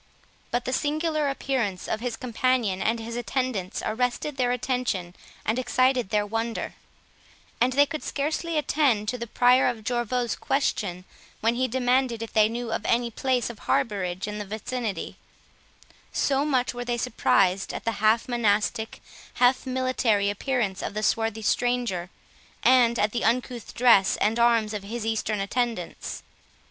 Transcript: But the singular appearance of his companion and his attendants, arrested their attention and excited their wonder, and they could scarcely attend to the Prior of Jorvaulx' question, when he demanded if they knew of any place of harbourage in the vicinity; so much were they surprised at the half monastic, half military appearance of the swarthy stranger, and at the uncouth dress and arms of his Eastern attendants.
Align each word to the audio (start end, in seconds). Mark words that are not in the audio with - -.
But 0.49 0.65
the 0.65 0.73
singular 0.73 1.29
appearance 1.29 1.87
of 1.87 1.99
his 1.99 2.15
companion 2.17 2.81
and 2.81 2.99
his 2.99 3.15
attendants, 3.15 3.83
arrested 3.85 4.35
their 4.35 4.51
attention 4.51 5.15
and 5.45 5.59
excited 5.59 6.09
their 6.09 6.25
wonder, 6.25 6.73
and 7.61 7.73
they 7.73 7.85
could 7.85 8.01
scarcely 8.03 8.57
attend 8.57 9.07
to 9.09 9.19
the 9.19 9.27
Prior 9.27 9.67
of 9.67 9.83
Jorvaulx' 9.83 10.39
question, 10.39 11.05
when 11.39 11.53
he 11.53 11.67
demanded 11.67 12.23
if 12.23 12.33
they 12.33 12.49
knew 12.49 12.71
of 12.71 12.83
any 12.83 13.11
place 13.11 13.51
of 13.51 13.59
harbourage 13.69 14.27
in 14.27 14.39
the 14.39 14.43
vicinity; 14.45 15.17
so 16.11 16.45
much 16.45 16.73
were 16.73 16.83
they 16.83 16.97
surprised 16.97 17.71
at 17.71 17.85
the 17.85 18.01
half 18.01 18.27
monastic, 18.27 19.03
half 19.35 19.67
military 19.67 20.31
appearance 20.31 20.81
of 20.81 20.95
the 20.95 21.03
swarthy 21.03 21.43
stranger, 21.43 22.09
and 22.63 22.97
at 22.97 23.11
the 23.11 23.23
uncouth 23.23 23.75
dress 23.75 24.17
and 24.17 24.39
arms 24.39 24.73
of 24.73 24.81
his 24.81 25.05
Eastern 25.05 25.39
attendants. 25.39 26.23